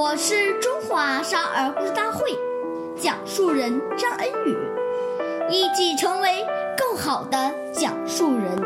[0.00, 2.34] 我是中华少儿故事大会
[2.98, 4.56] 讲述人张恩宇，
[5.50, 6.42] 一起成为
[6.74, 8.56] 更好的讲述人。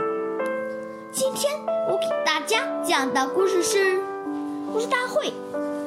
[1.11, 1.53] 今天
[1.91, 3.97] 我给大家讲的故事是
[4.73, 5.27] 《故事大会》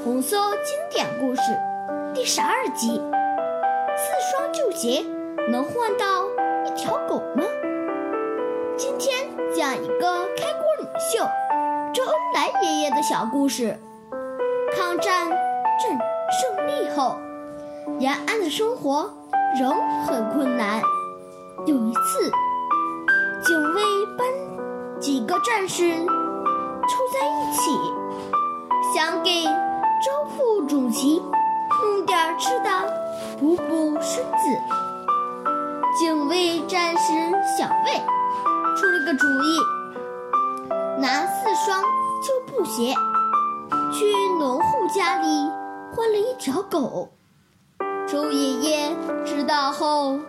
[0.04, 1.42] 红色经典故事
[2.14, 3.02] 第十二集。
[3.96, 5.06] 四双旧鞋
[5.50, 6.26] 能换到
[6.66, 7.46] 一条狗吗？
[8.76, 11.26] 今天讲一个开国领袖
[11.94, 13.78] 周恩来爷爷的小故事。
[14.76, 15.32] 抗战
[15.80, 15.98] 战
[16.32, 17.16] 胜利后，
[18.00, 19.14] 延安的生活
[19.60, 19.76] 仍
[20.06, 20.82] 很困难。
[21.66, 22.32] 有一次，
[23.46, 23.82] 警卫
[24.18, 24.28] 班
[25.00, 27.72] 几个战士凑在一起，
[28.96, 29.52] 想给招
[30.36, 31.22] 募主席
[31.84, 32.70] 弄点吃的
[33.40, 34.60] 补补身子。
[36.00, 37.14] 警卫战士
[37.58, 38.02] 小魏
[38.76, 39.60] 出了个主意，
[41.00, 42.96] 拿四双旧布鞋。
[43.92, 44.06] 去
[44.40, 45.50] 农户家里
[45.98, 47.10] 换了一条狗。
[48.08, 48.96] 周爷爷
[49.26, 50.20] 知道后，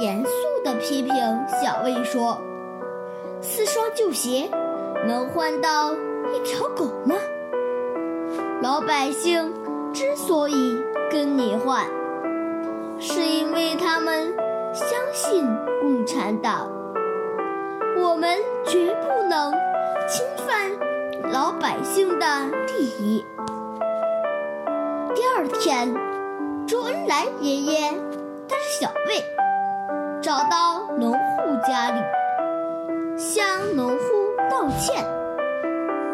[0.00, 0.30] 严肃
[0.64, 1.14] 地批评
[1.62, 2.36] 小魏说
[3.40, 4.50] ：“四双旧鞋
[5.06, 7.14] 能换到一条狗吗？
[8.60, 9.54] 老百姓
[9.92, 10.76] 之所以
[11.08, 11.86] 跟你换，
[12.98, 14.34] 是因为他们
[14.74, 15.46] 相信
[15.80, 16.68] 共产党。
[17.96, 19.52] 我们绝不能
[20.08, 20.72] 侵犯。”
[21.30, 22.26] 老百姓的
[22.66, 23.24] 利益。
[25.38, 25.94] 第二天，
[26.66, 27.92] 周恩来爷爷
[28.48, 29.24] 带着小魏
[30.20, 32.00] 找到农户家里，
[33.16, 33.96] 向农户
[34.50, 35.06] 道歉，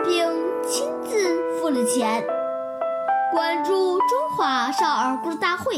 [0.04, 0.30] 并
[0.62, 2.22] 亲自付了钱。
[3.32, 5.76] 关注中华少儿故事大会，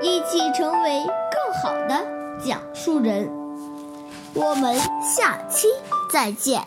[0.00, 2.06] 一起成为更好的
[2.44, 3.28] 讲述人。
[4.34, 5.66] 我们下期
[6.12, 6.62] 再见。